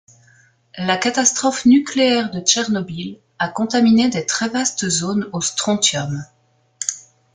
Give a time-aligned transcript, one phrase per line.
[0.79, 6.07] La catastrophe nucléaire de Tchernobyl a contaminé des très vastes zones au Sr.